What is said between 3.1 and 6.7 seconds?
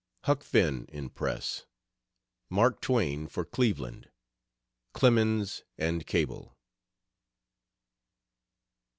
FOR CLEVELAND. CLEMENS AND CABLE.